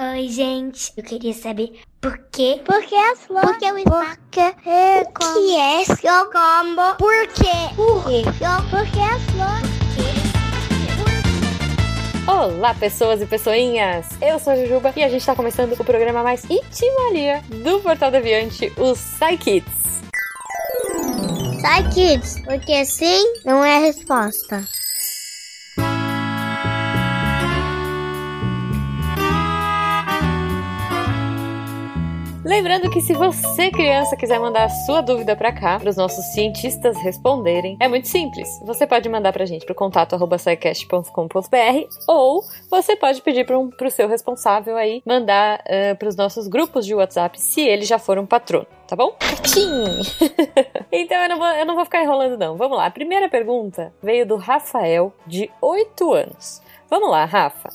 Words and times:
Oi, 0.00 0.28
gente. 0.28 0.92
Eu 0.96 1.02
queria 1.02 1.34
saber 1.34 1.80
por 2.00 2.16
quê? 2.30 2.62
Por 2.64 2.80
que 2.84 2.94
as 2.94 3.18
flores? 3.26 3.50
Por 3.50 3.58
que 3.58 3.66
o 3.66 3.78
é 3.96 5.02
O 5.02 5.12
que 5.34 5.56
é 5.56 5.84
seu 5.86 6.30
combo? 6.30 6.94
Por 6.96 7.26
quê? 7.34 7.74
Por 7.74 8.04
quê? 8.04 8.22
Por 8.70 8.86
que 8.92 9.00
as 9.00 9.20
flores? 9.32 9.68
Olá, 12.28 12.74
pessoas 12.74 13.20
e 13.20 13.26
pessoinhas! 13.26 14.06
Eu 14.22 14.38
sou 14.38 14.52
a 14.52 14.56
Jujuba 14.56 14.92
e 14.94 15.02
a 15.02 15.08
gente 15.08 15.26
tá 15.26 15.34
começando 15.34 15.72
o 15.72 15.84
programa 15.84 16.22
mais 16.22 16.44
itimalia 16.44 17.42
do 17.48 17.80
Portal 17.80 18.12
Deviante, 18.12 18.72
o 18.76 18.92
Psy 18.92 19.36
Kids. 19.36 19.78
Sai, 21.60 21.90
kids, 21.90 22.40
porque 22.44 22.84
sim 22.84 23.34
não 23.44 23.64
é 23.64 23.78
a 23.78 23.80
resposta. 23.80 24.64
Lembrando 32.48 32.88
que 32.88 33.02
se 33.02 33.12
você, 33.12 33.70
criança, 33.70 34.16
quiser 34.16 34.40
mandar 34.40 34.64
a 34.64 34.68
sua 34.70 35.02
dúvida 35.02 35.36
pra 35.36 35.52
cá, 35.52 35.78
para 35.78 35.90
os 35.90 35.98
nossos 35.98 36.24
cientistas 36.32 36.96
responderem, 37.02 37.76
é 37.78 37.86
muito 37.86 38.08
simples. 38.08 38.48
Você 38.64 38.86
pode 38.86 39.06
mandar 39.06 39.34
pra 39.34 39.44
gente 39.44 39.66
pro 39.66 39.74
contato 39.74 40.14
arroba 40.14 40.38
scicast.com.br 40.38 41.10
ou 42.08 42.42
você 42.70 42.96
pode 42.96 43.20
pedir 43.20 43.44
pro, 43.44 43.60
um, 43.60 43.68
pro 43.68 43.90
seu 43.90 44.08
responsável 44.08 44.78
aí 44.78 45.02
mandar 45.04 45.60
uh, 45.60 45.94
pros 45.98 46.16
nossos 46.16 46.48
grupos 46.48 46.86
de 46.86 46.94
WhatsApp 46.94 47.38
se 47.38 47.60
ele 47.60 47.84
já 47.84 47.98
for 47.98 48.18
um 48.18 48.24
patrono. 48.24 48.66
Tá 48.86 48.96
bom? 48.96 49.14
Tchim! 49.42 50.00
então 50.90 51.18
eu 51.18 51.28
não, 51.28 51.36
vou, 51.36 51.48
eu 51.48 51.66
não 51.66 51.74
vou 51.74 51.84
ficar 51.84 52.02
enrolando, 52.02 52.38
não. 52.38 52.56
Vamos 52.56 52.78
lá. 52.78 52.86
A 52.86 52.90
primeira 52.90 53.28
pergunta 53.28 53.92
veio 54.02 54.24
do 54.24 54.36
Rafael, 54.36 55.12
de 55.26 55.50
8 55.60 56.14
anos. 56.14 56.62
Vamos 56.88 57.10
lá, 57.10 57.26
Rafa. 57.26 57.68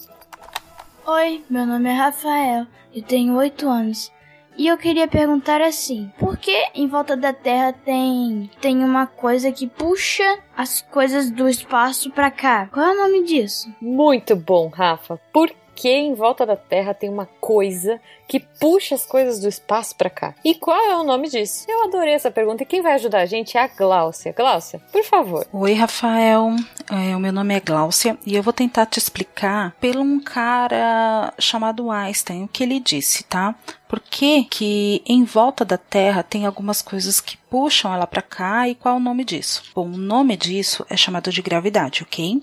Oi, 1.06 1.44
meu 1.48 1.68
nome 1.68 1.90
é 1.90 1.94
Rafael, 1.94 2.66
eu 2.92 3.04
tenho 3.04 3.36
8 3.36 3.70
anos. 3.70 4.13
E 4.58 4.68
eu 4.68 4.78
queria 4.78 5.08
perguntar 5.08 5.62
assim: 5.62 6.12
por 6.20 6.38
que 6.38 6.56
em 6.76 6.88
volta 6.88 7.18
da 7.18 7.34
Terra 7.34 7.74
tem 7.74 8.50
tem 8.62 8.84
uma 8.84 9.08
coisa 9.08 9.52
que 9.52 9.68
puxa 9.68 10.40
as 10.56 10.82
coisas 10.82 11.32
do 11.32 11.48
espaço 11.48 12.12
pra 12.12 12.30
cá? 12.30 12.68
Qual 12.72 12.86
é 12.86 12.94
o 12.94 12.98
nome 12.98 13.24
disso? 13.24 13.74
Muito 13.82 14.36
bom, 14.36 14.68
Rafa. 14.68 15.20
Por 15.32 15.52
que 15.76 15.90
em 15.90 16.14
volta 16.14 16.46
da 16.46 16.56
Terra 16.56 16.94
tem 16.94 17.10
uma 17.10 17.26
coisa 17.40 18.00
que 18.28 18.40
puxa 18.40 18.96
as 18.96 19.06
coisas 19.06 19.40
do 19.40 19.48
espaço 19.48 19.96
para 19.96 20.10
cá? 20.10 20.36
E 20.44 20.56
qual 20.56 20.78
é 20.78 20.98
o 20.98 21.04
nome 21.04 21.30
disso? 21.30 21.66
Eu 21.68 21.84
adorei 21.84 22.14
essa 22.14 22.32
pergunta 22.32 22.64
e 22.64 22.66
quem 22.66 22.82
vai 22.82 22.94
ajudar 22.94 23.20
a 23.20 23.26
gente 23.26 23.58
é 23.58 23.62
a 23.62 23.68
Gláucia. 23.68 24.34
Gláucia, 24.34 24.80
por 24.92 25.04
favor. 25.04 25.46
Oi, 25.52 25.74
Rafael. 25.74 26.56
É, 26.90 27.16
o 27.16 27.20
meu 27.20 27.32
nome 27.32 27.56
é 27.56 27.60
Gláucia 27.60 28.18
e 28.26 28.36
eu 28.36 28.44
vou 28.44 28.54
tentar 28.54 28.86
te 28.86 28.98
explicar 28.98 29.76
pelo 29.80 30.02
um 30.02 30.20
cara 30.20 31.34
chamado 31.40 31.92
Einstein 31.92 32.44
o 32.44 32.48
que 32.48 32.64
ele 32.64 32.80
disse, 32.80 33.24
tá? 33.24 33.56
Por 33.88 34.00
que, 34.00 34.46
que 34.46 35.04
em 35.06 35.24
volta 35.24 35.64
da 35.64 35.78
Terra 35.78 36.24
tem 36.24 36.48
algumas 36.48 36.82
coisas 36.82 37.22
que 37.22 37.38
puxam 37.38 37.94
ela 37.94 38.08
para 38.08 38.24
cá 38.24 38.68
e 38.68 38.74
qual 38.74 38.96
é 38.96 38.98
o 38.98 39.00
nome 39.00 39.24
disso? 39.24 39.64
Bom, 39.76 39.86
o 39.86 39.98
nome 39.98 40.36
disso 40.36 40.84
é 40.90 40.98
chamado 40.98 41.32
de 41.32 41.44
gravidade, 41.44 42.02
ok? 42.02 42.42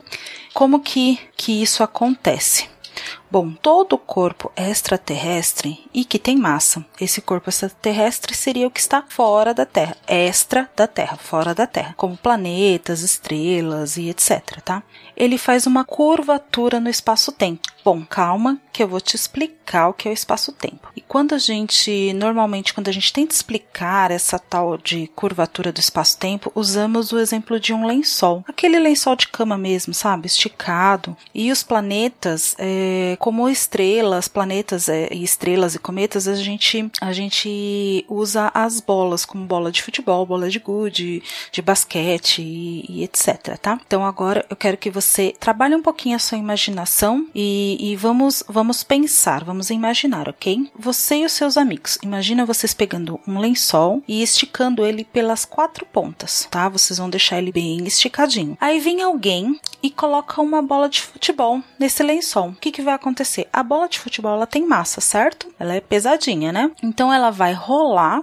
Como 0.55 0.79
que, 0.79 1.19
que 1.37 1.61
isso 1.61 1.83
acontece? 1.83 2.69
Bom, 3.31 3.53
todo 3.53 3.97
corpo 3.97 4.51
extraterrestre 4.57 5.85
e 5.95 6.05
que 6.05 6.19
tem 6.19 6.37
massa, 6.37 6.85
esse 7.01 7.21
corpo 7.21 7.49
extraterrestre 7.49 8.35
seria 8.35 8.67
o 8.67 8.71
que 8.71 8.81
está 8.81 9.05
fora 9.09 9.55
da 9.55 9.65
Terra, 9.65 9.97
extra 10.07 10.69
da 10.75 10.87
Terra, 10.87 11.17
fora 11.17 11.55
da 11.55 11.67
Terra, 11.67 11.95
como 11.97 12.17
planetas, 12.17 13.03
estrelas 13.03 13.97
e 13.97 14.09
etc, 14.09 14.61
tá? 14.65 14.83
Ele 15.17 15.39
faz 15.39 15.67
uma 15.67 15.85
curvatura 15.85 16.81
no 16.81 16.89
espaço-tempo. 16.89 17.69
Bom, 17.85 18.05
calma, 18.05 18.61
que 18.73 18.83
eu 18.83 18.89
vou 18.89 19.01
te 19.01 19.17
explicar 19.17 19.89
o 19.89 19.95
que 19.95 20.09
é 20.09 20.11
o 20.11 20.15
espaço-tempo. 20.15 20.89
E 20.95 21.01
quando 21.01 21.35
a 21.35 21.39
gente, 21.39 22.13
normalmente, 22.13 22.75
quando 22.75 22.89
a 22.89 22.93
gente 22.93 23.13
tenta 23.13 23.35
explicar 23.35 24.11
essa 24.11 24.39
tal 24.39 24.77
de 24.77 25.07
curvatura 25.15 25.73
do 25.73 25.81
espaço-tempo, 25.81 26.53
usamos 26.55 27.13
o 27.13 27.19
exemplo 27.19 27.59
de 27.59 27.73
um 27.73 27.87
lençol. 27.87 28.45
Aquele 28.47 28.79
lençol 28.79 29.17
de 29.17 29.29
cama 29.29 29.57
mesmo, 29.57 29.95
sabe? 29.95 30.27
Esticado. 30.27 31.17
E 31.35 31.51
os 31.51 31.63
planetas, 31.63 32.55
é, 32.59 33.17
como 33.19 33.49
estrelas, 33.49 34.29
planetas 34.29 34.89
é, 34.89 35.09
e 35.13 35.23
estrelas 35.23 35.75
e 35.75 35.79
cometas, 35.79 36.29
a 36.29 36.35
gente, 36.35 36.91
a 37.01 37.13
gente 37.13 38.05
usa 38.09 38.51
as 38.53 38.81
bolas, 38.81 39.25
como 39.25 39.45
bola 39.45 39.73
de 39.73 39.83
futebol, 39.83 40.27
bola 40.27 40.51
de 40.51 40.59
gude, 40.59 41.23
de 41.51 41.63
basquete 41.63 42.43
e, 42.43 42.85
e 42.89 43.05
etc, 43.05 43.57
tá? 43.59 43.81
Então 43.87 44.05
agora 44.05 44.45
eu 44.51 44.57
quero 44.57 44.77
que 44.77 44.91
você 44.91 45.35
trabalhe 45.39 45.75
um 45.75 45.83
pouquinho 45.83 46.17
a 46.17 46.19
sua 46.19 46.39
imaginação 46.39 47.27
e 47.35 47.70
e, 47.79 47.97
vamos, 47.97 48.43
vamos 48.49 48.83
pensar, 48.83 49.45
vamos 49.45 49.71
imaginar, 49.71 50.29
ok? 50.29 50.71
Você 50.79 51.17
e 51.17 51.25
os 51.25 51.33
seus 51.33 51.57
amigos. 51.57 51.99
Imagina 52.03 52.47
vocês 52.47 52.73
pegando 52.73 53.21
um 53.27 53.39
lençol 53.39 54.03
e 54.09 54.23
esticando 54.23 54.85
ele 54.85 55.05
pelas 55.05 55.45
quatro 55.45 55.85
pontas, 55.85 56.49
tá? 56.51 56.69
Vocês 56.69 56.99
vão 56.99 57.11
deixar 57.11 57.39
ele 57.39 57.53
bem 57.53 57.87
esticadinho. 57.87 58.57
Aí 58.61 58.81
vem 58.81 59.03
alguém 59.03 59.61
e 59.83 59.91
coloca 59.91 60.41
uma 60.41 60.63
bola 60.63 60.89
de 60.89 61.03
futebol 61.03 61.63
nesse 61.79 62.03
lençol. 62.03 62.49
O 62.49 62.55
que, 62.55 62.73
que 62.73 62.83
vai 62.83 62.95
acontecer? 62.95 63.49
A 63.53 63.63
bola 63.63 63.89
de 63.89 63.99
futebol 63.99 64.33
ela 64.33 64.47
tem 64.47 64.67
massa, 64.67 65.01
certo? 65.01 65.53
Ela 65.59 65.75
é 65.75 65.81
pesadinha, 65.81 66.53
né? 66.53 66.71
Então 66.83 67.13
ela 67.13 67.31
vai 67.31 67.53
rolar 67.53 68.23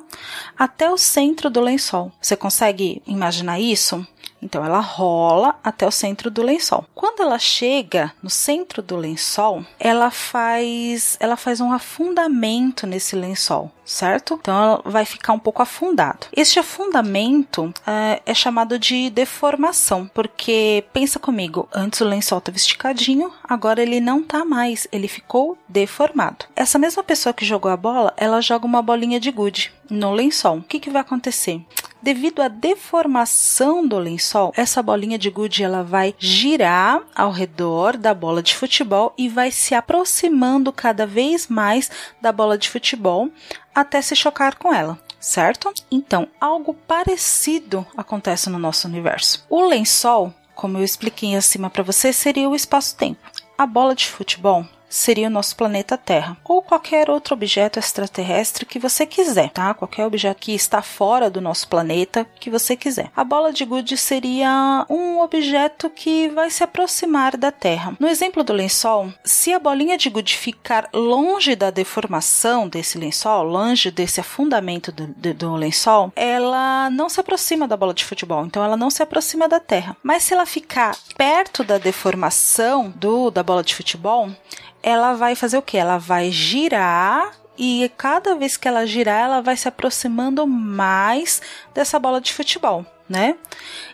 até 0.58 0.90
o 0.90 0.97
centro 0.97 1.50
do 1.50 1.62
lençol. 1.62 2.12
Você 2.22 2.35
consegue 2.35 3.02
imaginar 3.06 3.59
isso? 3.59 4.06
Então 4.42 4.64
ela 4.64 4.80
rola 4.80 5.56
até 5.64 5.86
o 5.86 5.92
centro 5.92 6.30
do 6.30 6.42
lençol. 6.42 6.86
Quando 6.94 7.22
ela 7.22 7.40
chega 7.40 8.14
no 8.22 8.30
centro 8.30 8.81
do 8.81 8.96
lençol, 8.96 9.66
ela 9.80 10.12
faz 10.12 11.18
ela 11.20 11.36
faz 11.36 11.59
um 11.59 11.72
afundamento 11.72 12.86
nesse 12.86 13.16
lençol, 13.16 13.72
certo? 13.84 14.38
Então 14.40 14.56
ela 14.56 14.81
vai 14.86 15.06
ficar 15.06 15.34
um 15.34 15.40
pouco 15.40 15.62
afundado. 15.62 16.28
Este 16.36 16.59
afundamento 16.59 17.74
é, 17.86 18.22
é 18.26 18.34
chamado 18.34 18.78
de 18.78 19.09
deformação, 19.09 20.09
porque 20.14 20.84
pensa 20.94 21.20
comigo, 21.20 21.68
antes 21.74 22.02
o 22.02 22.06
lençol 22.06 22.38
estava 22.38 22.58
esticadinho, 22.58 23.31
agora 23.44 23.81
ele 23.81 24.00
não 24.00 24.22
tá 24.22 24.46
mais, 24.46 24.88
ele 24.92 25.08
ficou 25.08 25.58
deformado. 25.68 26.46
Essa 26.56 26.78
mesma 26.80 27.03
pessoa 27.03 27.34
que 27.34 27.46
jogou 27.46 27.72
a 27.72 27.78
bola, 27.78 28.14
ela 28.18 28.42
joga 28.42 28.66
uma 28.66 28.81
bolinha 28.81 29.20
de 29.20 29.31
gude 29.31 29.72
no 29.90 30.12
lençol. 30.12 30.58
O 30.58 30.64
que, 30.64 30.80
que 30.80 30.90
vai 30.90 31.02
acontecer? 31.02 31.62
Devido 32.02 32.41
à 32.41 32.47
deformação 32.47 33.88
do 33.88 33.97
lençol, 33.97 34.53
essa 34.56 34.81
bolinha 34.84 35.18
de 35.18 35.30
gude 35.30 35.63
ela 35.63 35.84
vai 35.84 36.16
girar 36.18 37.02
ao 37.16 37.31
redor 37.31 37.97
da 37.97 38.13
bola 38.13 38.41
de 38.41 38.56
futebol 38.56 39.13
e 39.18 39.28
vai 39.28 39.52
se 39.52 39.74
aproximando 39.74 40.72
cada 40.72 41.06
vez 41.06 41.47
mais 41.47 41.90
da 42.22 42.31
bola 42.31 42.58
de 42.58 42.69
futebol 42.69 43.30
até 43.74 44.02
se 44.02 44.16
chocar 44.16 44.56
com 44.56 44.74
ela 44.74 44.97
certo? 45.19 45.74
Então, 45.91 46.28
algo 46.40 46.74
parecido 46.74 47.85
acontece 47.96 48.50
no 48.50 48.59
nosso 48.59 48.88
universo. 48.88 49.46
O 49.50 49.66
lençol, 49.66 50.34
como 50.56 50.78
eu 50.78 50.84
expliquei 50.84 51.35
acima 51.35 51.69
para 51.69 51.84
você, 51.84 52.14
seria 52.14 52.50
o 52.50 52.56
espaço-tempo. 52.56 53.19
A 53.58 53.66
bola 53.66 53.96
de 53.96 54.08
futebol 54.08 54.66
seria 54.90 55.28
o 55.28 55.31
nosso 55.31 55.56
planeta 55.56 55.98
Terra, 55.98 56.38
ou 56.44 56.62
qualquer 56.62 57.09
outro 57.09 57.34
objeto 57.34 57.80
extraterrestre 57.80 58.66
que 58.66 58.80
você 58.80 59.06
quiser, 59.06 59.50
tá? 59.50 59.74
Qualquer 59.74 60.06
objeto 60.06 60.40
que 60.40 60.53
está 60.53 60.81
fora 60.81 61.30
do 61.30 61.42
nosso 61.42 61.68
planeta 61.68 62.25
que 62.40 62.50
você 62.50 62.75
quiser. 62.75 63.12
A 63.16 63.24
bola 63.24 63.52
de 63.52 63.66
gude 63.66 63.97
seria 63.97 64.86
um 64.90 65.20
objeto 65.20 65.90
que 65.90 66.30
vai 66.30 66.50
se 66.50 66.64
aproximar 66.64 67.38
da 67.38 67.52
Terra. 67.52 67.96
No 68.00 68.08
exemplo 68.08 68.44
do 68.44 68.53
lençol, 68.53 69.12
se 69.24 69.53
a 69.53 69.59
bolinha 69.59 69.97
de 69.97 70.09
gude 70.09 70.36
ficar 70.36 70.90
longe 70.94 71.56
da 71.56 71.70
deformação 71.70 72.68
desse 72.68 72.97
lençol, 72.97 73.44
longe 73.44 73.92
desse 73.92 74.20
afundamento 74.20 74.92
do, 74.92 75.08
do, 75.08 75.34
do 75.34 75.56
lençol, 75.56 76.12
ela 76.16 76.90
não 76.90 77.09
se 77.09 77.20
aproxima 77.20 77.68
da 77.68 77.78
bola 77.78 77.94
de 77.94 78.06
futebol, 78.06 78.46
então 78.46 78.64
ela 78.64 78.78
não 78.78 78.90
se 78.90 79.03
aproxima 79.03 79.47
da 79.47 79.59
Terra. 79.59 79.96
Mas 80.03 80.24
se 80.24 80.34
ela 80.34 80.46
ficar 80.46 80.96
perto 81.18 81.64
da 81.64 81.78
deformação 81.78 82.94
do 82.96 83.30
da 83.31 83.44
bola 83.44 83.64
de 83.64 83.76
futebol, 83.76 84.30
ela 84.82 85.14
vai 85.14 85.36
fazer 85.36 85.58
o 85.58 85.62
que? 85.62 85.78
Ela 85.78 85.98
vai 85.98 86.32
girar 86.32 87.32
e 87.58 87.91
cada 87.97 88.35
vez 88.35 88.56
que 88.56 88.68
ela 88.68 88.85
girar, 88.85 89.26
ela 89.26 89.41
vai 89.41 89.58
se 89.58 89.68
aproximando 89.68 90.46
mais 90.46 91.41
dessa 91.74 91.97
bola 91.97 92.22
de 92.22 92.34
futebol, 92.34 92.85
né? 93.09 93.35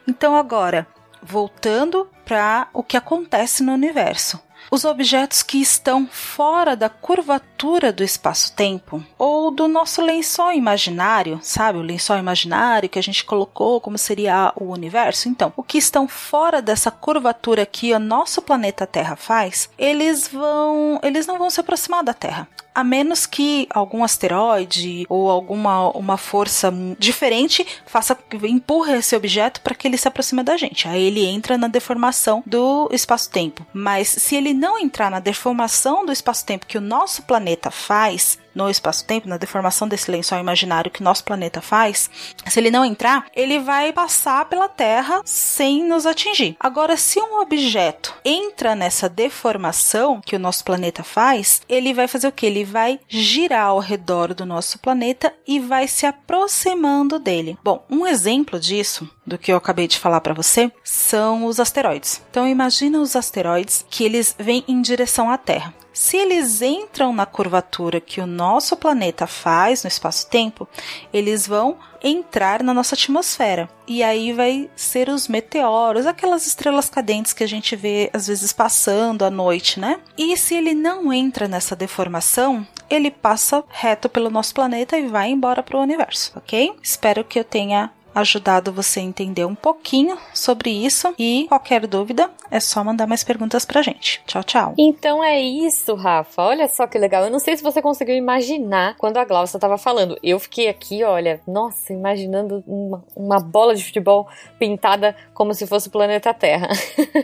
Então 0.08 0.36
agora, 0.36 0.86
voltando 1.22 2.10
para 2.26 2.68
o 2.74 2.84
que 2.84 2.98
acontece 2.98 3.64
no 3.64 3.74
universo. 3.74 4.42
Os 4.72 4.86
objetos 4.86 5.44
que 5.44 5.62
estão 5.62 6.08
fora 6.08 6.76
da 6.76 6.90
curvatura 6.90 7.92
do 7.92 8.04
espaço-tempo 8.04 9.04
ou 9.18 9.52
do 9.52 9.68
nosso 9.68 10.02
lençol 10.02 10.52
imaginário, 10.52 11.40
sabe? 11.42 11.80
O 11.80 11.84
lençol 11.84 12.18
imaginário 12.18 12.90
que 12.90 13.00
a 13.00 13.04
gente 13.04 13.24
colocou 13.24 13.80
como 13.80 13.98
seria 13.98 14.52
o 14.56 14.66
universo. 14.66 15.30
Então, 15.30 15.54
o 15.56 15.64
que 15.64 15.78
estão 15.78 16.08
fora 16.08 16.62
dessa 16.62 16.90
curvatura 16.90 17.66
que 17.66 17.94
o 17.94 18.00
nosso 18.00 18.42
planeta 18.42 18.88
Terra 18.88 19.16
faz, 19.16 19.70
eles 19.78 20.28
vão, 20.28 21.00
eles 21.04 21.28
não 21.28 21.38
vão 21.38 21.50
se 21.50 21.60
aproximar 21.60 22.04
da 22.04 22.14
Terra. 22.14 22.48
A 22.74 22.84
menos 22.84 23.26
que 23.26 23.68
algum 23.70 24.04
asteroide 24.04 25.06
ou 25.10 25.30
alguma 25.30 25.90
uma 25.92 26.18
força 26.18 26.74
diferente 26.98 27.66
faça 27.86 28.18
empurra 28.44 28.98
esse 28.98 29.16
objeto 29.16 29.62
para 29.62 29.76
que 29.76 29.88
ele 29.88 29.98
se 29.98 30.08
aproxime 30.08 30.44
da 30.44 30.58
gente. 30.58 30.88
Aí 30.88 31.04
ele 31.04 31.26
entra 31.26 31.58
na 31.58 31.68
deformação 31.68 32.44
do 32.46 32.90
espaço-tempo. 32.92 33.66
Mas 33.74 34.08
se 34.08 34.36
ele 34.36 34.54
não 34.54 34.78
entrar 34.80 35.10
na 35.10 35.20
deformação 35.20 36.06
do 36.06 36.12
espaço-tempo 36.12 36.66
que 36.66 36.78
o 36.78 36.82
nosso 36.82 37.24
planeta 37.24 37.70
faz, 37.72 38.38
no 38.54 38.70
espaço-tempo, 38.70 39.28
na 39.28 39.38
deformação 39.38 39.88
desse 39.88 40.12
lençol 40.12 40.40
imaginário 40.40 40.92
que 40.92 41.04
nosso 41.04 41.24
planeta 41.24 41.62
faz, 41.62 42.10
se 42.46 42.60
ele 42.60 42.70
não 42.70 42.86
entrar, 42.86 43.26
ele 43.36 43.60
vai 43.60 43.92
passar 43.92 44.46
pela 44.46 44.70
Terra 44.70 45.22
sem 45.26 45.84
nos 45.84 46.06
atingir. 46.06 46.56
Agora, 46.60 46.96
se 46.96 47.20
um 47.20 47.42
objeto 47.42 48.14
entra 48.24 48.76
nessa 48.76 49.10
deformação 49.10 50.22
que 50.22 50.36
o 50.36 50.40
nosso 50.40 50.64
planeta 50.64 51.04
faz, 51.04 51.62
ele 51.68 51.94
vai 51.94 52.08
fazer 52.08 52.28
o 52.28 52.32
que? 52.32 52.46
Ele 52.46 52.63
vai 52.64 53.00
girar 53.08 53.68
ao 53.68 53.80
redor 53.80 54.34
do 54.34 54.46
nosso 54.46 54.80
planeta 54.80 55.34
e 55.48 55.60
vai 55.60 55.88
se 55.88 56.06
aproximando 56.06 57.20
dele. 57.20 57.58
Bom, 57.64 57.86
um 57.90 58.06
exemplo 58.06 58.60
disso 58.60 59.10
do 59.26 59.38
que 59.38 59.52
eu 59.52 59.58
acabei 59.58 59.88
de 59.88 60.00
falar 60.00 60.22
para 60.22 60.34
você 60.34 60.72
são 60.84 61.46
os 61.46 61.60
asteroides. 61.60 62.22
Então 62.30 62.48
imagina 62.48 63.00
os 63.00 63.16
asteroides 63.16 63.86
que 63.90 64.04
eles 64.04 64.36
vêm 64.38 64.64
em 64.68 64.82
direção 64.82 65.30
à 65.30 65.38
Terra. 65.38 65.74
Se 65.94 66.18
eles 66.18 66.64
entram 66.64 67.14
na 67.14 67.26
curvatura 67.26 68.02
que 68.02 68.20
o 68.20 68.26
nosso 68.26 68.76
planeta 68.76 69.28
faz 69.28 69.84
no 69.84 69.88
espaço-tempo, 69.88 70.68
eles 71.14 71.48
vão 71.48 71.78
entrar 72.04 72.64
na 72.64 72.74
nossa 72.74 72.96
atmosfera. 72.96 73.70
E 73.88 74.02
aí 74.02 74.34
vai 74.34 74.70
ser 74.76 75.08
os 75.08 75.28
meteoros, 75.28 76.08
aquelas 76.08 76.48
estrelas 76.48 76.90
cadentes 76.90 77.32
que 77.32 77.44
a 77.44 77.48
gente 77.48 77.76
vê 77.76 78.10
às 78.12 78.26
vezes 78.28 78.52
passando 78.52 79.24
à 79.24 79.30
noite, 79.30 79.80
né? 79.80 80.00
E 80.18 80.36
se 80.36 80.56
ele 80.56 80.74
não 80.74 81.14
entra 81.14 81.48
nessa 81.48 81.76
deformação, 81.76 82.68
ele 82.90 83.12
passa 83.12 83.64
reto 83.70 84.10
pelo 84.10 84.32
nosso 84.32 84.54
planeta 84.54 84.98
e 84.98 85.08
vai 85.08 85.30
embora 85.30 85.62
para 85.62 85.78
o 85.78 85.82
universo, 85.82 86.34
ok? 86.36 86.74
Espero 86.82 87.24
que 87.24 87.38
eu 87.38 87.44
tenha 87.44 87.92
ajudado 88.14 88.72
você 88.72 89.00
a 89.00 89.04
entender 89.04 89.46
um 89.46 89.56
pouquinho 89.56 90.18
sobre 90.34 90.70
isso. 90.70 91.14
E 91.18 91.46
qualquer 91.48 91.88
dúvida, 91.88 92.30
é 92.52 92.60
só 92.60 92.84
mandar 92.84 93.08
mais 93.08 93.24
perguntas 93.24 93.66
pra 93.66 93.82
gente. 93.82 94.22
Tchau, 94.26 94.44
tchau. 94.44 94.74
Então 94.78 95.24
é 95.24 95.42
isso, 95.42 95.96
Rafa. 95.96 96.42
Olha 96.42 96.68
só 96.68 96.86
que 96.88 96.98
legal. 96.98 97.24
Eu 97.24 97.32
não 97.32 97.40
sei 97.40 97.58
se 97.58 97.64
você 97.64 97.82
conseguiu 97.82 98.16
imaginar 98.16 98.96
quando 98.98 99.18
a 99.18 99.26
Glaucia 99.26 99.60
tava 99.60 99.78
falando. 99.78 100.18
Eu 100.22 100.40
fiquei 100.40 100.68
aqui, 100.70 101.04
olha, 101.04 101.42
nossa, 101.48 101.94
imaginando 101.94 102.64
uma, 102.68 103.04
uma 103.16 103.40
bola 103.40 103.76
de 103.76 103.84
futebol 103.84 104.28
pintada 104.60 105.16
como 105.34 105.54
se 105.54 105.66
fosse 105.66 105.88
o 105.88 105.92
planeta 105.92 106.34
Terra. 106.34 106.70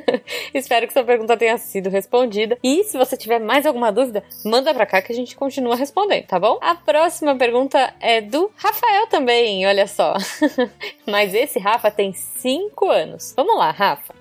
Espero 0.54 0.88
que 0.88 0.94
sua 0.94 1.04
pergunta 1.04 1.38
tenha 1.38 1.58
sido 1.58 1.90
respondida. 1.90 2.58
E 2.64 2.84
se 2.84 2.98
você 2.98 3.16
tiver 3.16 3.40
mais 3.40 3.66
alguma 3.66 3.92
dúvida, 3.92 4.24
manda 4.44 4.74
pra 4.74 4.86
cá 4.86 5.02
que 5.02 5.12
a 5.12 5.16
gente 5.16 5.36
continua 5.36 5.76
respondendo, 5.76 6.26
tá 6.26 6.40
bom? 6.40 6.58
A 6.62 6.76
próxima 6.76 7.36
pergunta 7.36 7.94
é 8.00 8.22
do 8.22 8.52
Rafael 8.56 9.08
também, 9.08 9.66
olha 9.68 9.88
só. 9.88 10.16
Mas 11.06 11.34
esse 11.34 11.60
Rafa 11.60 11.92
tem 11.92 12.14
5 12.14 12.90
anos. 12.90 13.34
Vamos 13.36 13.58
lá, 13.58 13.72
Rafa. 13.72 14.14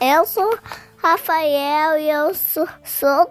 Eu 0.00 0.24
sou 0.24 0.58
Rafael 0.96 1.98
e 1.98 2.10
eu 2.10 2.34
sou, 2.34 2.66
sou 2.84 3.30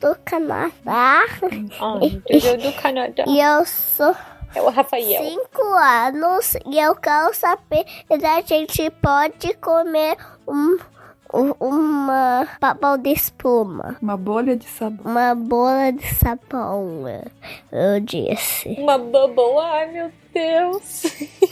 do 0.00 0.16
Canadá. 0.24 0.72
Ai, 0.86 2.22
eu 2.28 2.56
do 2.56 2.72
Canadá. 2.80 3.24
E 3.26 3.40
eu 3.40 3.64
sou 3.66 4.14
é 4.54 4.62
o 4.62 4.70
Rafael. 4.70 5.22
Cinco 5.22 5.62
anos 5.62 6.56
e 6.66 6.78
eu 6.78 6.94
quero 6.96 7.34
saber 7.34 7.84
se 8.08 8.26
a 8.26 8.40
gente 8.40 8.90
pode 8.90 9.54
comer 9.54 10.16
um, 10.46 10.78
uma 11.60 12.48
papel 12.58 12.98
de 12.98 13.10
espuma. 13.10 13.96
Uma 14.00 14.16
bolha 14.16 14.56
de 14.56 14.66
sabão. 14.66 15.12
Uma 15.12 15.34
bola 15.34 15.92
de 15.92 16.14
sabão, 16.14 17.04
eu 17.70 18.00
disse. 18.00 18.74
Uma 18.78 18.96
bubble, 18.96 19.58
ai 19.60 19.92
meu 19.92 20.12
Deus. 20.32 21.02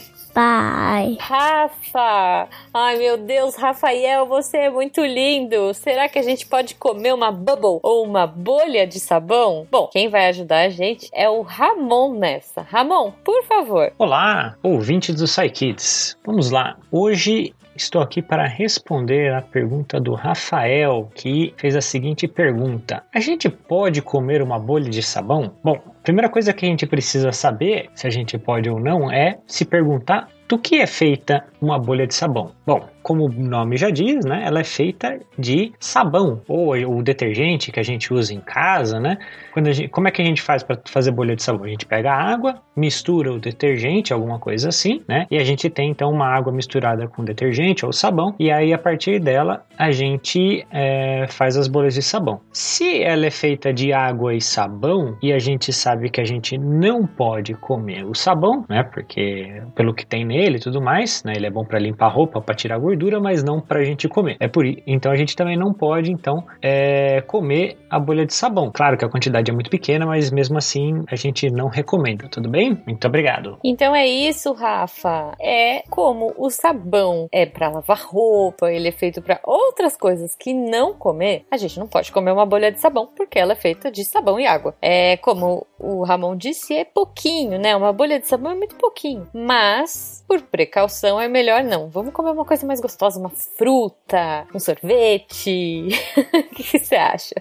Pai. 0.37 1.17
Rafa! 1.19 2.47
Ai 2.71 2.97
meu 2.97 3.17
Deus, 3.17 3.55
Rafael, 3.55 4.27
você 4.27 4.57
é 4.57 4.69
muito 4.69 5.03
lindo! 5.03 5.73
Será 5.73 6.07
que 6.07 6.19
a 6.19 6.21
gente 6.21 6.45
pode 6.45 6.75
comer 6.75 7.11
uma 7.11 7.31
bubble 7.31 7.79
ou 7.81 8.05
uma 8.05 8.27
bolha 8.27 8.85
de 8.85 8.99
sabão? 8.99 9.65
Bom, 9.71 9.89
quem 9.91 10.09
vai 10.09 10.27
ajudar 10.27 10.59
a 10.59 10.69
gente 10.69 11.09
é 11.11 11.27
o 11.27 11.41
Ramon 11.41 12.19
nessa. 12.19 12.61
Ramon, 12.61 13.13
por 13.25 13.43
favor. 13.45 13.91
Olá, 13.97 14.55
ouvintes 14.61 15.15
do 15.15 15.25
SciKids. 15.25 16.15
Vamos 16.23 16.51
lá. 16.51 16.77
Hoje 16.91 17.51
Estou 17.77 18.01
aqui 18.01 18.23
para 18.23 18.47
responder 18.47 19.31
a 19.31 19.39
pergunta 19.39 19.99
do 19.99 20.15
Rafael, 20.15 21.11
que 21.13 21.53
fez 21.57 21.75
a 21.75 21.81
seguinte 21.81 22.27
pergunta: 22.27 23.03
A 23.13 23.19
gente 23.19 23.47
pode 23.49 24.01
comer 24.01 24.41
uma 24.41 24.57
bolha 24.57 24.89
de 24.89 25.03
sabão? 25.03 25.51
Bom, 25.63 25.79
primeira 26.07 26.29
coisa 26.29 26.53
que 26.53 26.65
a 26.65 26.69
gente 26.69 26.87
precisa 26.87 27.33
saber 27.33 27.89
se 27.93 28.07
a 28.07 28.09
gente 28.09 28.37
pode 28.37 28.69
ou 28.69 28.79
não 28.79 29.11
é 29.11 29.39
se 29.45 29.65
perguntar 29.65 30.29
do 30.47 30.57
que 30.57 30.77
é 30.77 30.87
feita 30.87 31.43
uma 31.61 31.77
bolha 31.77 32.07
de 32.07 32.15
sabão. 32.15 32.53
Bom, 32.65 32.87
como 33.07 33.27
o 33.27 33.29
nome 33.29 33.77
já 33.77 33.89
diz, 33.89 34.25
né, 34.25 34.43
ela 34.45 34.59
é 34.59 34.65
feita 34.65 35.17
de 35.39 35.71
sabão 35.79 36.41
ou 36.45 36.75
o 36.75 37.01
detergente 37.01 37.71
que 37.71 37.79
a 37.79 37.83
gente 37.83 38.13
usa 38.13 38.33
em 38.33 38.41
casa, 38.41 38.99
né? 38.99 39.17
Quando 39.53 39.71
gente, 39.71 39.87
como 39.87 40.09
é 40.09 40.11
que 40.11 40.21
a 40.21 40.25
gente 40.25 40.41
faz 40.41 40.61
para 40.61 40.77
fazer 40.85 41.11
bolha 41.11 41.33
de 41.33 41.41
sabão? 41.41 41.63
A 41.63 41.69
gente 41.69 41.85
pega 41.85 42.11
água, 42.11 42.55
mistura 42.75 43.31
o 43.31 43.39
detergente, 43.39 44.11
alguma 44.11 44.39
coisa 44.39 44.67
assim, 44.67 45.01
né? 45.07 45.25
E 45.31 45.37
a 45.37 45.43
gente 45.45 45.69
tem 45.69 45.89
então 45.89 46.11
uma 46.11 46.27
água 46.27 46.51
misturada 46.51 47.07
com 47.07 47.23
detergente 47.23 47.85
ou 47.85 47.93
sabão 47.93 48.35
e 48.37 48.51
aí 48.51 48.73
a 48.73 48.77
partir 48.77 49.21
dela 49.21 49.63
a 49.77 49.89
gente 49.89 50.67
é, 50.69 51.27
faz 51.29 51.55
as 51.55 51.69
bolhas 51.69 51.93
de 51.93 52.01
sabão. 52.01 52.41
Se 52.51 53.01
ela 53.01 53.25
é 53.25 53.31
feita 53.31 53.71
de 53.71 53.93
água 53.93 54.35
e 54.35 54.41
sabão 54.41 55.15
e 55.23 55.31
a 55.31 55.39
gente 55.39 55.71
sabe 55.71 56.09
que 56.09 56.19
a 56.19 56.25
gente 56.25 56.57
não 56.57 57.07
pode 57.07 57.53
comer 57.53 58.03
o 58.03 58.13
sabão, 58.13 58.65
né? 58.67 58.83
Porque 58.83 59.63
pelo 59.75 59.93
que 59.93 60.05
tem 60.05 60.25
nele 60.25 60.59
tudo 60.59 60.81
mais, 60.81 61.23
né? 61.23 61.31
Ele 61.37 61.45
é 61.45 61.49
bom 61.49 61.63
para 61.63 61.79
limpar 61.79 62.09
roupa, 62.09 62.41
para 62.41 62.53
tirar 62.53 62.77
gordura 62.77 62.96
gordura, 62.97 63.19
mas 63.19 63.43
não 63.43 63.61
para 63.61 63.79
a 63.79 63.83
gente 63.83 64.07
comer. 64.09 64.37
É 64.39 64.47
por 64.47 64.65
então 64.65 65.11
a 65.11 65.15
gente 65.15 65.35
também 65.35 65.55
não 65.55 65.71
pode 65.71 66.11
então 66.11 66.43
é, 66.61 67.21
comer 67.21 67.77
a 67.89 67.99
bolha 67.99 68.25
de 68.25 68.33
sabão. 68.33 68.71
Claro 68.73 68.97
que 68.97 69.05
a 69.05 69.09
quantidade 69.09 69.51
é 69.51 69.53
muito 69.53 69.69
pequena, 69.69 70.05
mas 70.05 70.31
mesmo 70.31 70.57
assim 70.57 71.03
a 71.07 71.15
gente 71.15 71.49
não 71.51 71.67
recomenda. 71.67 72.27
Tudo 72.27 72.49
bem? 72.49 72.81
Muito 72.85 73.07
obrigado. 73.07 73.59
Então 73.63 73.95
é 73.95 74.07
isso, 74.07 74.51
Rafa. 74.53 75.33
É 75.39 75.83
como 75.89 76.33
o 76.37 76.49
sabão 76.49 77.27
é 77.31 77.45
para 77.45 77.69
lavar 77.69 78.01
roupa, 78.03 78.71
ele 78.71 78.87
é 78.87 78.91
feito 78.91 79.21
para 79.21 79.39
outras 79.43 79.95
coisas 79.95 80.35
que 80.35 80.53
não 80.53 80.93
comer. 80.93 81.45
A 81.51 81.57
gente 81.57 81.79
não 81.79 81.87
pode 81.87 82.11
comer 82.11 82.31
uma 82.31 82.45
bolha 82.45 82.71
de 82.71 82.79
sabão 82.79 83.07
porque 83.15 83.37
ela 83.37 83.53
é 83.53 83.55
feita 83.55 83.91
de 83.91 84.03
sabão 84.03 84.39
e 84.39 84.47
água. 84.47 84.75
É 84.81 85.17
como 85.17 85.65
o 85.79 86.03
Ramon 86.03 86.35
disse, 86.35 86.73
é 86.73 86.83
pouquinho, 86.83 87.59
né? 87.59 87.75
Uma 87.75 87.93
bolha 87.93 88.19
de 88.19 88.27
sabão 88.27 88.51
é 88.51 88.55
muito 88.55 88.75
pouquinho, 88.75 89.27
mas 89.33 90.23
por 90.27 90.41
precaução 90.41 91.21
é 91.21 91.27
melhor 91.27 91.63
não. 91.63 91.89
Vamos 91.89 92.13
comer 92.13 92.31
uma 92.31 92.45
coisa 92.45 92.65
mais 92.65 92.79
gostosa, 92.87 93.19
uma 93.19 93.29
fruta, 93.29 94.47
um 94.55 94.59
sorvete. 94.59 95.89
o 96.33 96.55
que 96.55 96.79
você 96.79 96.95
acha? 96.95 97.35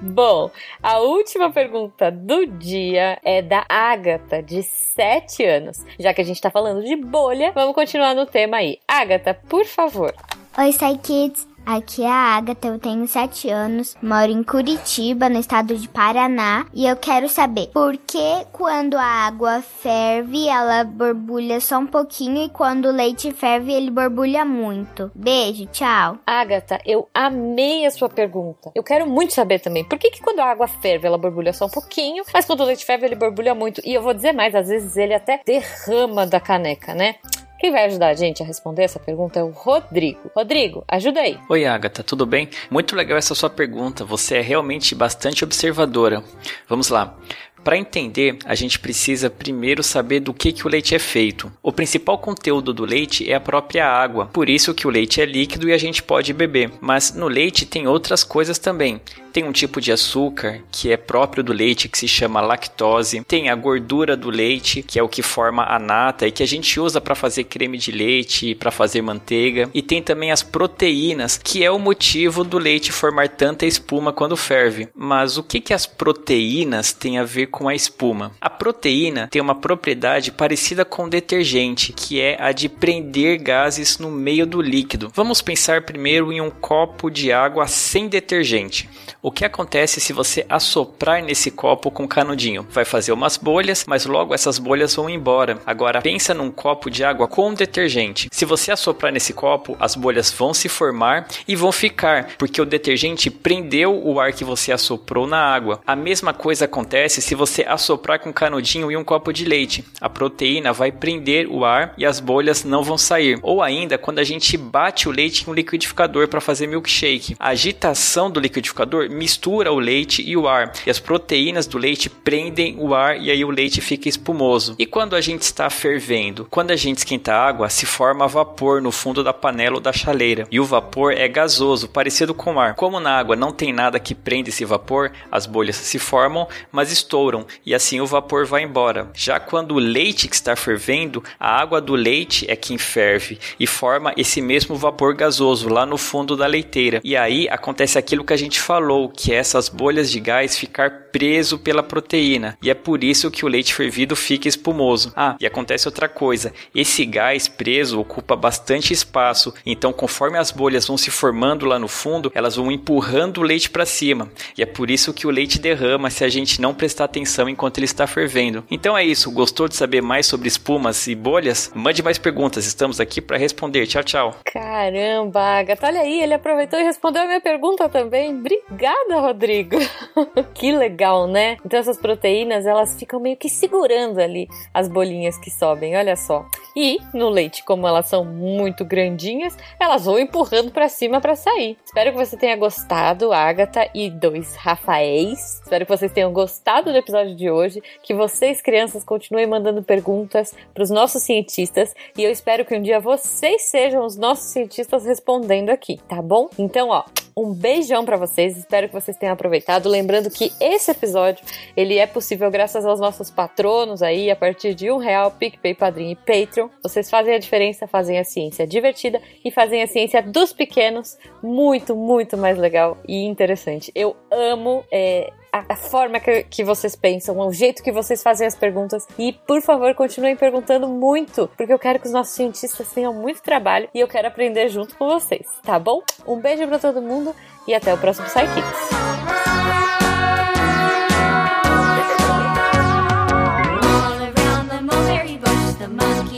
Bom, 0.00 0.50
a 0.82 0.98
última 1.00 1.52
pergunta 1.52 2.10
do 2.10 2.46
dia 2.46 3.18
é 3.22 3.42
da 3.42 3.64
Agatha, 3.68 4.42
de 4.42 4.62
7 4.62 5.44
anos. 5.44 5.84
Já 5.98 6.12
que 6.12 6.20
a 6.20 6.24
gente 6.24 6.40
tá 6.40 6.50
falando 6.50 6.82
de 6.82 6.96
bolha, 6.96 7.52
vamos 7.52 7.74
continuar 7.74 8.14
no 8.14 8.26
tema 8.26 8.56
aí. 8.56 8.78
Agatha, 8.88 9.34
por 9.34 9.66
favor. 9.66 10.14
Oi, 10.58 10.72
Sai 10.72 10.98
Kids. 10.98 11.53
Aqui 11.66 12.02
é 12.02 12.08
a 12.08 12.36
Agatha, 12.36 12.68
eu 12.68 12.78
tenho 12.78 13.08
7 13.08 13.48
anos, 13.48 13.96
moro 14.02 14.30
em 14.30 14.42
Curitiba, 14.42 15.30
no 15.30 15.38
estado 15.38 15.74
de 15.74 15.88
Paraná, 15.88 16.66
e 16.74 16.86
eu 16.86 16.94
quero 16.94 17.26
saber 17.28 17.68
por 17.68 17.96
que 17.96 18.44
quando 18.52 18.96
a 18.96 19.02
água 19.02 19.62
ferve, 19.62 20.46
ela 20.46 20.84
borbulha 20.84 21.60
só 21.60 21.78
um 21.78 21.86
pouquinho 21.86 22.44
e 22.44 22.48
quando 22.50 22.86
o 22.86 22.92
leite 22.92 23.32
ferve, 23.32 23.72
ele 23.72 23.90
borbulha 23.90 24.44
muito. 24.44 25.10
Beijo, 25.14 25.66
tchau. 25.66 26.18
Agatha, 26.26 26.80
eu 26.84 27.08
amei 27.14 27.86
a 27.86 27.90
sua 27.90 28.10
pergunta. 28.10 28.70
Eu 28.74 28.82
quero 28.82 29.06
muito 29.08 29.32
saber 29.32 29.58
também, 29.58 29.84
por 29.84 29.98
que, 29.98 30.10
que 30.10 30.20
quando 30.20 30.40
a 30.40 30.50
água 30.50 30.68
ferve, 30.68 31.06
ela 31.06 31.16
borbulha 31.16 31.52
só 31.54 31.64
um 31.64 31.70
pouquinho, 31.70 32.24
mas 32.32 32.44
quando 32.44 32.60
o 32.60 32.64
leite 32.64 32.84
ferve, 32.84 33.06
ele 33.06 33.16
borbulha 33.16 33.54
muito? 33.54 33.80
E 33.84 33.94
eu 33.94 34.02
vou 34.02 34.12
dizer 34.12 34.32
mais, 34.32 34.54
às 34.54 34.68
vezes 34.68 34.96
ele 34.96 35.14
até 35.14 35.40
derrama 35.46 36.26
da 36.26 36.38
caneca, 36.38 36.94
né? 36.94 37.16
Quem 37.64 37.72
vai 37.72 37.86
ajudar 37.86 38.08
a 38.08 38.14
gente 38.14 38.42
a 38.42 38.46
responder 38.46 38.82
essa 38.82 39.00
pergunta 39.00 39.40
é 39.40 39.42
o 39.42 39.48
Rodrigo. 39.48 40.30
Rodrigo, 40.36 40.84
ajuda 40.86 41.20
aí. 41.20 41.38
Oi, 41.48 41.64
Agatha, 41.64 42.02
tudo 42.02 42.26
bem? 42.26 42.46
Muito 42.70 42.94
legal 42.94 43.16
essa 43.16 43.34
sua 43.34 43.48
pergunta. 43.48 44.04
Você 44.04 44.36
é 44.36 44.42
realmente 44.42 44.94
bastante 44.94 45.42
observadora. 45.42 46.22
Vamos 46.68 46.90
lá. 46.90 47.16
Para 47.64 47.78
entender, 47.78 48.36
a 48.44 48.54
gente 48.54 48.78
precisa 48.78 49.30
primeiro 49.30 49.82
saber 49.82 50.20
do 50.20 50.34
que, 50.34 50.52
que 50.52 50.66
o 50.66 50.68
leite 50.68 50.94
é 50.94 50.98
feito. 50.98 51.50
O 51.62 51.72
principal 51.72 52.18
conteúdo 52.18 52.74
do 52.74 52.84
leite 52.84 53.30
é 53.30 53.34
a 53.34 53.40
própria 53.40 53.86
água, 53.86 54.26
por 54.26 54.50
isso 54.50 54.74
que 54.74 54.86
o 54.86 54.90
leite 54.90 55.22
é 55.22 55.24
líquido 55.24 55.66
e 55.66 55.72
a 55.72 55.78
gente 55.78 56.02
pode 56.02 56.34
beber. 56.34 56.70
Mas 56.82 57.14
no 57.14 57.28
leite 57.28 57.64
tem 57.64 57.88
outras 57.88 58.22
coisas 58.22 58.58
também. 58.58 59.00
Tem 59.34 59.42
um 59.42 59.50
tipo 59.50 59.80
de 59.80 59.90
açúcar 59.90 60.60
que 60.70 60.92
é 60.92 60.96
próprio 60.96 61.42
do 61.42 61.52
leite 61.52 61.88
que 61.88 61.98
se 61.98 62.06
chama 62.06 62.40
lactose. 62.40 63.24
Tem 63.24 63.50
a 63.50 63.56
gordura 63.56 64.16
do 64.16 64.30
leite, 64.30 64.80
que 64.80 64.96
é 64.96 65.02
o 65.02 65.08
que 65.08 65.22
forma 65.22 65.64
a 65.64 65.76
nata 65.76 66.24
e 66.24 66.30
que 66.30 66.44
a 66.44 66.46
gente 66.46 66.78
usa 66.78 67.00
para 67.00 67.16
fazer 67.16 67.42
creme 67.42 67.76
de 67.76 67.90
leite, 67.90 68.54
para 68.54 68.70
fazer 68.70 69.02
manteiga. 69.02 69.68
E 69.74 69.82
tem 69.82 70.00
também 70.00 70.30
as 70.30 70.44
proteínas, 70.44 71.36
que 71.36 71.64
é 71.64 71.70
o 71.72 71.80
motivo 71.80 72.44
do 72.44 72.58
leite 72.58 72.92
formar 72.92 73.28
tanta 73.28 73.66
espuma 73.66 74.12
quando 74.12 74.36
ferve. 74.36 74.88
Mas 74.94 75.36
o 75.36 75.42
que 75.42 75.60
que 75.60 75.74
as 75.74 75.84
proteínas 75.84 76.92
têm 76.92 77.18
a 77.18 77.24
ver 77.24 77.48
com 77.48 77.68
a 77.68 77.74
espuma? 77.74 78.30
A 78.40 78.48
proteína 78.48 79.26
tem 79.26 79.42
uma 79.42 79.56
propriedade 79.56 80.30
parecida 80.30 80.84
com 80.84 81.08
detergente, 81.08 81.92
que 81.92 82.20
é 82.20 82.40
a 82.40 82.52
de 82.52 82.68
prender 82.68 83.42
gases 83.42 83.98
no 83.98 84.12
meio 84.12 84.46
do 84.46 84.62
líquido. 84.62 85.10
Vamos 85.12 85.42
pensar 85.42 85.82
primeiro 85.82 86.32
em 86.32 86.40
um 86.40 86.50
copo 86.50 87.10
de 87.10 87.32
água 87.32 87.66
sem 87.66 88.06
detergente. 88.06 88.88
O 89.26 89.32
que 89.32 89.46
acontece 89.46 90.02
se 90.02 90.12
você 90.12 90.44
assoprar 90.50 91.22
nesse 91.22 91.50
copo 91.50 91.90
com 91.90 92.06
canudinho? 92.06 92.66
Vai 92.68 92.84
fazer 92.84 93.10
umas 93.10 93.38
bolhas, 93.38 93.86
mas 93.88 94.04
logo 94.04 94.34
essas 94.34 94.58
bolhas 94.58 94.94
vão 94.94 95.08
embora. 95.08 95.58
Agora 95.64 96.02
pensa 96.02 96.34
num 96.34 96.50
copo 96.50 96.90
de 96.90 97.02
água 97.02 97.26
com 97.26 97.54
detergente. 97.54 98.28
Se 98.30 98.44
você 98.44 98.70
assoprar 98.70 99.10
nesse 99.10 99.32
copo, 99.32 99.78
as 99.80 99.94
bolhas 99.94 100.30
vão 100.30 100.52
se 100.52 100.68
formar 100.68 101.26
e 101.48 101.56
vão 101.56 101.72
ficar, 101.72 102.34
porque 102.36 102.60
o 102.60 102.66
detergente 102.66 103.30
prendeu 103.30 103.98
o 103.98 104.20
ar 104.20 104.34
que 104.34 104.44
você 104.44 104.70
assoprou 104.70 105.26
na 105.26 105.38
água. 105.38 105.80
A 105.86 105.96
mesma 105.96 106.34
coisa 106.34 106.66
acontece 106.66 107.22
se 107.22 107.34
você 107.34 107.62
assoprar 107.62 108.20
com 108.20 108.30
canudinho 108.30 108.92
em 108.92 108.96
um 108.98 109.02
copo 109.02 109.32
de 109.32 109.46
leite. 109.46 109.82
A 110.02 110.10
proteína 110.10 110.70
vai 110.70 110.92
prender 110.92 111.48
o 111.48 111.64
ar 111.64 111.94
e 111.96 112.04
as 112.04 112.20
bolhas 112.20 112.62
não 112.62 112.82
vão 112.82 112.98
sair. 112.98 113.38
Ou 113.40 113.62
ainda 113.62 113.96
quando 113.96 114.18
a 114.18 114.24
gente 114.24 114.54
bate 114.58 115.08
o 115.08 115.12
leite 115.12 115.46
em 115.46 115.50
um 115.50 115.54
liquidificador 115.54 116.28
para 116.28 116.42
fazer 116.42 116.66
milkshake. 116.66 117.36
A 117.40 117.48
agitação 117.48 118.30
do 118.30 118.38
liquidificador 118.38 119.13
mistura 119.14 119.72
o 119.72 119.78
leite 119.78 120.22
e 120.22 120.36
o 120.36 120.48
ar, 120.48 120.72
e 120.86 120.90
as 120.90 120.98
proteínas 120.98 121.66
do 121.66 121.78
leite 121.78 122.10
prendem 122.10 122.76
o 122.78 122.94
ar 122.94 123.20
e 123.20 123.30
aí 123.30 123.44
o 123.44 123.50
leite 123.50 123.80
fica 123.80 124.08
espumoso. 124.08 124.74
E 124.78 124.86
quando 124.86 125.14
a 125.14 125.20
gente 125.20 125.42
está 125.42 125.70
fervendo? 125.70 126.46
Quando 126.50 126.70
a 126.70 126.76
gente 126.76 126.98
esquenta 126.98 127.32
a 127.32 127.46
água, 127.46 127.68
se 127.68 127.86
forma 127.86 128.28
vapor 128.28 128.82
no 128.82 128.92
fundo 128.92 129.22
da 129.22 129.32
panela 129.32 129.76
ou 129.76 129.80
da 129.80 129.92
chaleira, 129.92 130.46
e 130.50 130.60
o 130.60 130.64
vapor 130.64 131.12
é 131.12 131.28
gasoso, 131.28 131.88
parecido 131.88 132.34
com 132.34 132.58
ar. 132.58 132.74
Como 132.74 133.00
na 133.00 133.16
água 133.18 133.36
não 133.36 133.52
tem 133.52 133.72
nada 133.72 134.00
que 134.00 134.14
prende 134.14 134.50
esse 134.50 134.64
vapor, 134.64 135.12
as 135.30 135.46
bolhas 135.46 135.76
se 135.76 135.98
formam, 135.98 136.48
mas 136.70 136.90
estouram, 136.90 137.46
e 137.64 137.74
assim 137.74 138.00
o 138.00 138.06
vapor 138.06 138.46
vai 138.46 138.62
embora. 138.62 139.10
Já 139.14 139.38
quando 139.38 139.72
o 139.72 139.78
leite 139.78 140.28
que 140.28 140.34
está 140.34 140.56
fervendo, 140.56 141.22
a 141.38 141.60
água 141.60 141.80
do 141.80 141.94
leite 141.94 142.44
é 142.48 142.56
quem 142.56 142.78
ferve 142.78 143.38
e 143.58 143.66
forma 143.66 144.12
esse 144.16 144.40
mesmo 144.40 144.76
vapor 144.76 145.14
gasoso 145.14 145.68
lá 145.68 145.86
no 145.86 145.96
fundo 145.96 146.36
da 146.36 146.46
leiteira. 146.46 147.00
E 147.04 147.16
aí 147.16 147.48
acontece 147.48 147.98
aquilo 147.98 148.24
que 148.24 148.32
a 148.32 148.36
gente 148.36 148.60
falou, 148.60 149.03
que 149.08 149.32
é 149.32 149.36
essas 149.36 149.68
bolhas 149.68 150.10
de 150.10 150.20
gás 150.20 150.56
ficar 150.56 151.04
preso 151.12 151.58
pela 151.58 151.82
proteína, 151.82 152.58
e 152.60 152.70
é 152.70 152.74
por 152.74 153.04
isso 153.04 153.30
que 153.30 153.44
o 153.44 153.48
leite 153.48 153.72
fervido 153.72 154.16
fica 154.16 154.48
espumoso. 154.48 155.12
Ah, 155.14 155.36
e 155.40 155.46
acontece 155.46 155.86
outra 155.86 156.08
coisa, 156.08 156.52
esse 156.74 157.04
gás 157.06 157.46
preso 157.46 158.00
ocupa 158.00 158.34
bastante 158.34 158.92
espaço, 158.92 159.54
então 159.64 159.92
conforme 159.92 160.38
as 160.38 160.50
bolhas 160.50 160.86
vão 160.86 160.98
se 160.98 161.10
formando 161.10 161.66
lá 161.66 161.78
no 161.78 161.86
fundo, 161.86 162.32
elas 162.34 162.56
vão 162.56 162.72
empurrando 162.72 163.38
o 163.38 163.44
leite 163.44 163.70
para 163.70 163.86
cima, 163.86 164.28
e 164.58 164.62
é 164.62 164.66
por 164.66 164.90
isso 164.90 165.14
que 165.14 165.26
o 165.26 165.30
leite 165.30 165.60
derrama 165.60 166.10
se 166.10 166.24
a 166.24 166.28
gente 166.28 166.60
não 166.60 166.74
prestar 166.74 167.04
atenção 167.04 167.48
enquanto 167.48 167.78
ele 167.78 167.84
está 167.84 168.06
fervendo. 168.06 168.64
Então 168.70 168.98
é 168.98 169.04
isso, 169.04 169.30
gostou 169.30 169.68
de 169.68 169.76
saber 169.76 170.02
mais 170.02 170.26
sobre 170.26 170.48
espumas 170.48 171.06
e 171.06 171.14
bolhas? 171.14 171.70
Mande 171.74 172.02
mais 172.02 172.18
perguntas, 172.18 172.66
estamos 172.66 172.98
aqui 173.00 173.20
para 173.20 173.38
responder. 173.38 173.86
Tchau, 173.86 174.02
tchau. 174.02 174.36
Caramba, 174.52 175.40
Agatha, 175.40 175.86
olha 175.86 176.00
aí, 176.00 176.22
ele 176.22 176.34
aproveitou 176.34 176.78
e 176.78 176.82
respondeu 176.82 177.22
a 177.22 177.26
minha 177.26 177.40
pergunta 177.40 177.88
também. 177.88 178.34
Obrigada! 178.36 178.93
Obrigada, 178.94 179.20
Rodrigo. 179.20 179.76
que 180.54 180.72
legal, 180.72 181.26
né? 181.26 181.56
Então 181.64 181.78
essas 181.78 181.98
proteínas, 181.98 182.64
elas 182.64 182.96
ficam 182.98 183.18
meio 183.18 183.36
que 183.36 183.48
segurando 183.48 184.20
ali 184.20 184.48
as 184.72 184.88
bolinhas 184.88 185.36
que 185.36 185.50
sobem, 185.50 185.96
olha 185.96 186.16
só. 186.16 186.46
E 186.76 186.98
no 187.12 187.28
leite, 187.28 187.64
como 187.64 187.86
elas 187.86 188.06
são 188.08 188.24
muito 188.24 188.84
grandinhas, 188.84 189.56
elas 189.78 190.04
vão 190.04 190.18
empurrando 190.18 190.70
para 190.70 190.88
cima 190.88 191.20
para 191.20 191.34
sair. 191.34 191.76
Espero 191.84 192.12
que 192.12 192.18
você 192.18 192.36
tenha 192.36 192.56
gostado, 192.56 193.32
Agatha 193.32 193.88
e 193.94 194.10
dois 194.10 194.54
Rafaéis. 194.56 195.60
Espero 195.62 195.84
que 195.84 195.96
vocês 195.96 196.12
tenham 196.12 196.32
gostado 196.32 196.92
do 196.92 196.98
episódio 196.98 197.34
de 197.34 197.50
hoje, 197.50 197.82
que 198.02 198.14
vocês 198.14 198.62
crianças 198.62 199.04
continuem 199.04 199.46
mandando 199.46 199.82
perguntas 199.82 200.54
para 200.72 200.82
os 200.82 200.90
nossos 200.90 201.22
cientistas 201.22 201.94
e 202.16 202.22
eu 202.22 202.30
espero 202.30 202.64
que 202.64 202.76
um 202.76 202.82
dia 202.82 203.00
vocês 203.00 203.62
sejam 203.62 204.04
os 204.04 204.16
nossos 204.16 204.52
cientistas 204.52 205.04
respondendo 205.04 205.70
aqui, 205.70 205.98
tá 206.08 206.20
bom? 206.22 206.48
Então, 206.58 206.88
ó, 206.88 207.04
um 207.36 207.52
beijão 207.52 208.04
para 208.04 208.16
vocês, 208.16 208.56
espero 208.56 208.88
que 208.88 208.94
vocês 208.94 209.16
tenham 209.16 209.32
aproveitado. 209.32 209.88
Lembrando 209.88 210.30
que 210.30 210.52
esse 210.60 210.90
episódio 210.90 211.44
ele 211.76 211.98
é 211.98 212.06
possível 212.06 212.50
graças 212.50 212.84
aos 212.86 213.00
nossos 213.00 213.30
patronos 213.30 214.02
aí, 214.02 214.30
a 214.30 214.36
partir 214.36 214.74
de 214.74 214.90
um 214.90 214.98
real, 214.98 215.30
PicPay, 215.32 215.74
Padrinho 215.74 216.12
e 216.12 216.16
Patreon. 216.16 216.68
Vocês 216.82 217.10
fazem 217.10 217.34
a 217.34 217.38
diferença, 217.38 217.86
fazem 217.86 218.18
a 218.18 218.24
ciência 218.24 218.66
divertida 218.66 219.20
e 219.44 219.50
fazem 219.50 219.82
a 219.82 219.86
ciência 219.86 220.22
dos 220.22 220.52
pequenos 220.52 221.18
muito, 221.42 221.96
muito 221.96 222.36
mais 222.36 222.56
legal 222.56 222.96
e 223.06 223.24
interessante. 223.24 223.90
Eu 223.94 224.16
amo 224.30 224.84
é, 224.90 225.32
a, 225.68 225.76
forma 225.76 226.18
que, 226.18 226.42
que 226.44 226.64
vocês 226.64 226.96
pensam, 226.96 227.38
o 227.38 227.52
jeito 227.52 227.82
que 227.82 227.92
vocês 227.92 228.22
fazem 228.22 228.46
as 228.46 228.56
perguntas. 228.56 229.06
E, 229.18 229.32
por 229.32 229.62
favor, 229.62 229.94
continuem 229.94 230.36
perguntando 230.36 230.88
muito, 230.88 231.48
porque 231.56 231.72
eu 231.72 231.78
quero 231.78 232.00
que 232.00 232.06
os 232.06 232.12
nossos 232.12 232.34
cientistas 232.34 232.88
tenham 232.92 233.14
muito 233.14 233.42
trabalho 233.42 233.88
e 233.94 234.00
eu 234.00 234.08
quero 234.08 234.26
aprender 234.28 234.68
junto 234.68 234.96
com 234.96 235.06
vocês, 235.06 235.46
tá 235.62 235.78
bom? 235.78 236.02
Um 236.26 236.40
beijo 236.40 236.66
para 236.66 236.78
todo 236.78 237.00
mundo 237.00 237.34
e 237.68 237.74
até 237.74 237.94
o 237.94 237.98
próximo 237.98 238.28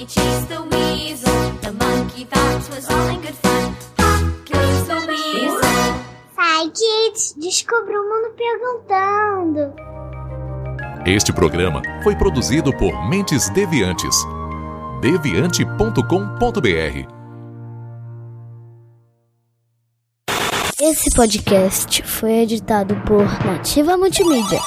chased 0.09 0.49
the 0.49 0.63
weasel. 0.63 1.53
The 1.63 1.73
monkey 1.73 2.25
thought 2.25 2.71
was 2.71 2.89
all 2.89 3.09
in 3.09 3.21
good 3.21 3.35
fun. 3.35 3.46
Descubra 7.47 8.01
o 8.01 8.05
mundo 8.05 8.31
perguntando. 8.37 9.73
Este 11.07 11.33
programa 11.33 11.81
foi 12.03 12.17
produzido 12.17 12.77
por 12.77 13.09
Mentes 13.09 13.49
Deviantes. 13.51 14.17
deviante.com.br. 15.01 17.15
Esse 20.81 21.09
podcast 21.15 22.03
foi 22.03 22.41
editado 22.41 22.97
por 23.07 23.23
Nativa 23.47 23.97
Multimídia. 23.97 24.61